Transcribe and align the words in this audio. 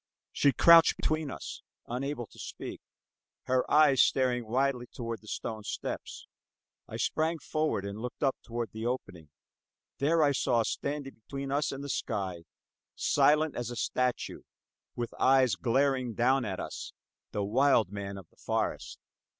She 0.31 0.51
crouched 0.51 0.95
between 0.97 1.29
us, 1.29 1.61
unable 1.85 2.25
to 2.25 2.39
speak, 2.39 2.81
her 3.43 3.69
eyes 3.69 4.01
staring 4.01 4.47
wildly 4.47 4.87
toward 4.87 5.21
the 5.21 5.27
stone 5.27 5.63
steps. 5.63 6.25
I 6.87 6.97
sprang 6.97 7.37
forward 7.37 7.85
and 7.85 7.99
looked 8.01 8.23
up 8.23 8.35
toward 8.41 8.71
the 8.71 8.83
opening. 8.83 9.29
There 9.99 10.23
I 10.23 10.31
saw, 10.31 10.63
standing 10.63 11.13
between 11.13 11.51
us 11.51 11.71
and 11.71 11.83
the 11.83 11.87
sky, 11.89 12.45
silent 12.95 13.55
as 13.55 13.69
a 13.69 13.75
statue, 13.75 14.41
with 14.95 15.13
eyes 15.19 15.53
glaring 15.53 16.15
down 16.15 16.45
at 16.45 16.59
us 16.59 16.93
the 17.31 17.43
wild 17.43 17.91
man 17.91 18.17
of 18.17 18.27
the 18.31 18.37
forest. 18.37 18.97